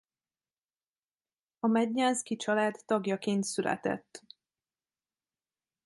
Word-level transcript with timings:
A 1.59 1.67
Mednyánszky 1.67 2.35
család 2.35 2.75
tagjaként 2.85 3.43
született. 3.43 4.21